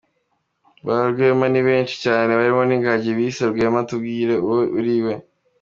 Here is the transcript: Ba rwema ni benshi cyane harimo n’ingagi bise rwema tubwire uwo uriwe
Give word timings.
Ba 0.85 0.95
rwema 1.09 1.45
ni 1.49 1.61
benshi 1.67 1.95
cyane 2.05 2.29
harimo 2.37 2.61
n’ingagi 2.65 3.11
bise 3.17 3.43
rwema 3.51 3.79
tubwire 3.89 4.35
uwo 4.45 4.59
uriwe 4.79 5.13